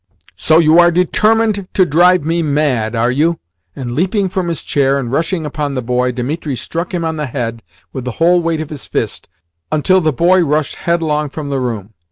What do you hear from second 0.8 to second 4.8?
determined to drive me mad, are you?" and leaping from his